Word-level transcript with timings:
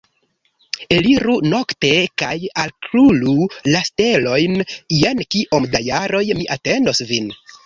Eliru 0.93 1.35
nokte 1.51 1.91
kaj 2.21 2.31
kalkulu 2.55 3.35
la 3.75 3.83
stelojn 3.91 4.57
jen 5.03 5.23
kiom 5.37 5.69
da 5.77 5.85
jaroj 5.91 6.25
mi 6.43 6.49
atendos 6.59 7.05
vin 7.13 7.31